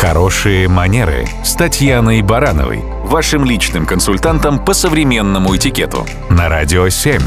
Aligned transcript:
Хорошие 0.00 0.66
манеры 0.66 1.28
с 1.44 1.52
Татьяной 1.52 2.22
Барановой, 2.22 2.80
вашим 3.04 3.44
личным 3.44 3.84
консультантом 3.84 4.64
по 4.64 4.72
современному 4.72 5.54
этикету 5.54 6.06
на 6.30 6.48
Радио 6.48 6.88
7. 6.88 7.20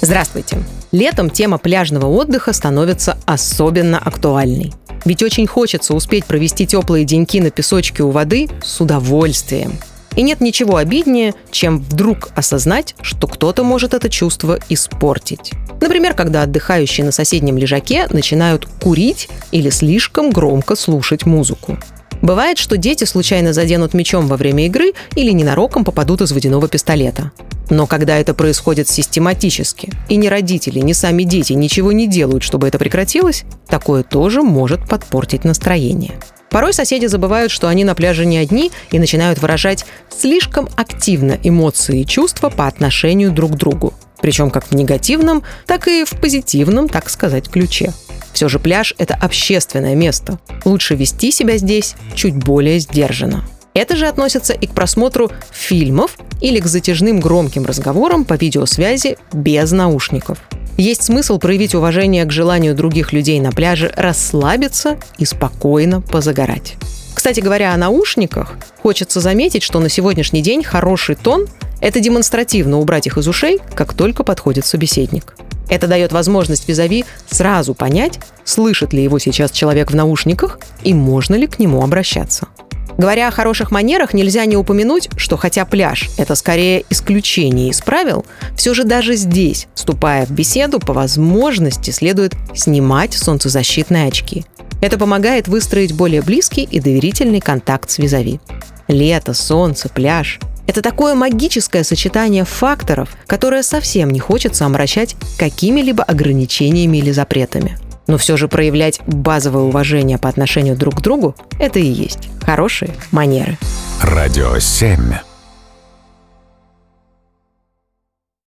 Здравствуйте. 0.00 0.58
Летом 0.92 1.30
тема 1.30 1.58
пляжного 1.58 2.06
отдыха 2.06 2.52
становится 2.52 3.18
особенно 3.26 3.98
актуальной. 3.98 4.72
Ведь 5.04 5.24
очень 5.24 5.48
хочется 5.48 5.96
успеть 5.96 6.26
провести 6.26 6.64
теплые 6.64 7.04
деньки 7.04 7.40
на 7.40 7.50
песочке 7.50 8.04
у 8.04 8.10
воды 8.10 8.48
с 8.62 8.80
удовольствием. 8.80 9.72
И 10.16 10.22
нет 10.22 10.40
ничего 10.40 10.76
обиднее, 10.76 11.34
чем 11.50 11.80
вдруг 11.80 12.30
осознать, 12.36 12.94
что 13.02 13.26
кто-то 13.26 13.64
может 13.64 13.94
это 13.94 14.08
чувство 14.08 14.58
испортить. 14.68 15.52
Например, 15.80 16.14
когда 16.14 16.42
отдыхающие 16.42 17.04
на 17.04 17.12
соседнем 17.12 17.58
лежаке 17.58 18.06
начинают 18.10 18.66
курить 18.80 19.28
или 19.50 19.70
слишком 19.70 20.30
громко 20.30 20.76
слушать 20.76 21.26
музыку. 21.26 21.78
Бывает, 22.22 22.56
что 22.56 22.78
дети 22.78 23.04
случайно 23.04 23.52
заденут 23.52 23.92
мечом 23.92 24.28
во 24.28 24.36
время 24.36 24.64
игры 24.66 24.92
или 25.14 25.30
ненароком 25.30 25.84
попадут 25.84 26.22
из 26.22 26.32
водяного 26.32 26.68
пистолета. 26.68 27.32
Но 27.70 27.86
когда 27.86 28.16
это 28.16 28.34
происходит 28.34 28.88
систематически, 28.88 29.90
и 30.08 30.16
ни 30.16 30.26
родители, 30.28 30.78
ни 30.78 30.92
сами 30.92 31.24
дети 31.24 31.54
ничего 31.54 31.92
не 31.92 32.06
делают, 32.06 32.42
чтобы 32.42 32.68
это 32.68 32.78
прекратилось, 32.78 33.44
такое 33.68 34.02
тоже 34.02 34.42
может 34.42 34.88
подпортить 34.88 35.44
настроение. 35.44 36.12
Порой 36.54 36.72
соседи 36.72 37.06
забывают, 37.06 37.50
что 37.50 37.66
они 37.66 37.82
на 37.82 37.96
пляже 37.96 38.24
не 38.24 38.38
одни 38.38 38.70
и 38.92 39.00
начинают 39.00 39.40
выражать 39.40 39.84
слишком 40.08 40.68
активно 40.76 41.36
эмоции 41.42 42.02
и 42.02 42.06
чувства 42.06 42.48
по 42.48 42.68
отношению 42.68 43.32
друг 43.32 43.54
к 43.54 43.56
другу. 43.56 43.92
Причем 44.22 44.52
как 44.52 44.68
в 44.68 44.72
негативном, 44.72 45.42
так 45.66 45.88
и 45.88 46.04
в 46.04 46.10
позитивном, 46.10 46.88
так 46.88 47.10
сказать, 47.10 47.48
ключе. 47.48 47.92
Все 48.32 48.48
же 48.48 48.60
пляж– 48.60 48.94
это 48.98 49.14
общественное 49.14 49.96
место. 49.96 50.38
Лучше 50.64 50.94
вести 50.94 51.32
себя 51.32 51.56
здесь 51.56 51.96
чуть 52.14 52.36
более 52.36 52.78
сдержанно. 52.78 53.42
Это 53.74 53.96
же 53.96 54.06
относится 54.06 54.52
и 54.52 54.68
к 54.68 54.74
просмотру 54.74 55.32
фильмов 55.50 56.16
или 56.40 56.60
к 56.60 56.66
затяжным 56.66 57.18
громким 57.18 57.66
разговорам 57.66 58.24
по 58.24 58.34
видеосвязи 58.34 59.18
без 59.32 59.72
наушников. 59.72 60.38
Есть 60.76 61.04
смысл 61.04 61.38
проявить 61.38 61.74
уважение 61.74 62.24
к 62.24 62.32
желанию 62.32 62.74
других 62.74 63.12
людей 63.12 63.38
на 63.38 63.52
пляже 63.52 63.92
расслабиться 63.96 64.98
и 65.18 65.24
спокойно 65.24 66.00
позагорать. 66.00 66.74
Кстати 67.14 67.40
говоря, 67.40 67.72
о 67.72 67.76
наушниках, 67.76 68.56
хочется 68.82 69.20
заметить, 69.20 69.62
что 69.62 69.78
на 69.78 69.88
сегодняшний 69.88 70.42
день 70.42 70.64
хороший 70.64 71.14
тон– 71.14 71.46
это 71.80 72.00
демонстративно 72.00 72.80
убрать 72.80 73.06
их 73.06 73.18
из 73.18 73.28
ушей, 73.28 73.60
как 73.74 73.94
только 73.94 74.24
подходит 74.24 74.66
собеседник. 74.66 75.34
Это 75.68 75.86
дает 75.86 76.12
возможность 76.12 76.68
визави 76.68 77.04
сразу 77.30 77.72
понять, 77.74 78.18
слышит 78.44 78.92
ли 78.92 79.02
его 79.02 79.18
сейчас 79.18 79.52
человек 79.52 79.92
в 79.92 79.94
наушниках 79.94 80.58
и 80.82 80.92
можно 80.92 81.36
ли 81.36 81.46
к 81.46 81.58
нему 81.58 81.82
обращаться. 81.82 82.48
Говоря 82.96 83.28
о 83.28 83.32
хороших 83.32 83.70
манерах, 83.70 84.14
нельзя 84.14 84.44
не 84.44 84.56
упомянуть, 84.56 85.08
что 85.16 85.36
хотя 85.36 85.64
пляж– 85.64 86.10
это 86.16 86.34
скорее 86.34 86.84
исключение 86.90 87.70
из 87.70 87.80
правил, 87.80 88.24
все 88.56 88.72
же 88.72 88.84
даже 88.84 89.16
здесь, 89.16 89.66
вступая 89.74 90.26
в 90.26 90.30
беседу, 90.30 90.78
по 90.78 90.92
возможности 90.92 91.90
следует 91.90 92.34
снимать 92.54 93.14
солнцезащитные 93.14 94.08
очки. 94.08 94.44
Это 94.80 94.98
помогает 94.98 95.48
выстроить 95.48 95.92
более 95.92 96.22
близкий 96.22 96.62
и 96.62 96.78
доверительный 96.78 97.40
контакт 97.40 97.90
с 97.90 97.98
визави. 97.98 98.40
Лето, 98.86 99.34
солнце, 99.34 99.88
пляж– 99.88 100.38
это 100.66 100.80
такое 100.80 101.14
магическое 101.14 101.84
сочетание 101.84 102.44
факторов, 102.44 103.10
которое 103.26 103.62
совсем 103.62 104.10
не 104.10 104.20
хочется 104.20 104.66
омрачать 104.66 105.16
какими-либо 105.38 106.02
ограничениями 106.02 106.98
или 106.98 107.10
запретами. 107.10 107.78
Но 108.06 108.18
все 108.18 108.36
же 108.36 108.48
проявлять 108.48 109.00
базовое 109.06 109.62
уважение 109.62 110.18
по 110.18 110.28
отношению 110.28 110.76
друг 110.76 110.96
к 110.96 111.00
другу– 111.00 111.34
это 111.58 111.78
и 111.78 111.86
есть 111.86 112.28
хорошие 112.44 112.90
манеры. 113.12 113.58
Радио 114.02 114.58
7. 114.58 115.33